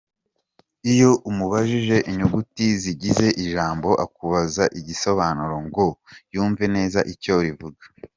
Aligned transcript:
Iyo 0.91 1.11
umubajije 1.29 1.97
inyuguti 2.09 2.65
zigize 2.81 3.27
ijambo, 3.43 3.89
akubaza 4.05 4.63
igisobanuro 4.79 5.55
ngo 5.67 5.85
yumve 6.33 6.65
neza 6.75 6.99
icyo 7.13 7.33
rivuga. 7.45 7.83